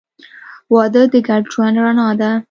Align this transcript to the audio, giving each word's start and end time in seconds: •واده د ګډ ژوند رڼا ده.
•واده 0.73 1.01
د 1.11 1.13
ګډ 1.27 1.43
ژوند 1.53 1.75
رڼا 1.83 2.09
ده. 2.19 2.31